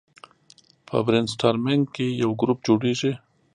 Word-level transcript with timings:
په 0.87 0.95
برین 1.05 1.25
سټارمینګ 1.33 1.83
کې 1.95 2.05
یو 2.21 2.31
ګروپ 2.41 2.59
جوړیږي. 2.67 3.11